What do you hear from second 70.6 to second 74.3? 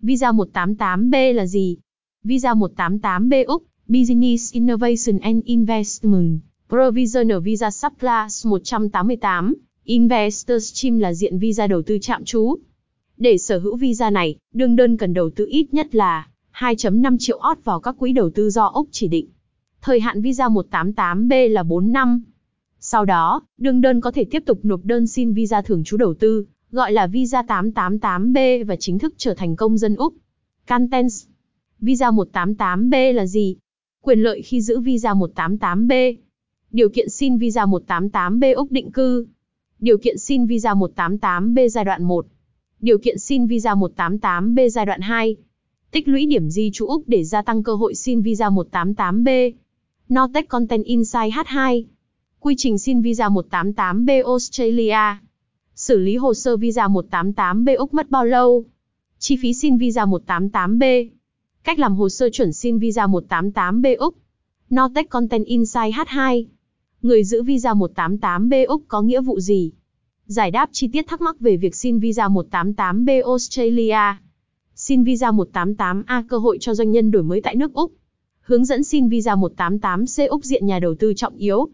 chi tiết thắc mắc về việc xin visa 188B Australia.